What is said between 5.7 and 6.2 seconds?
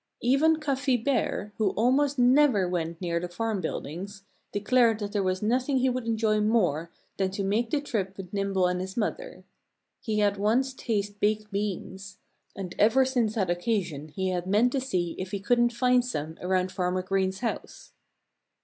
he would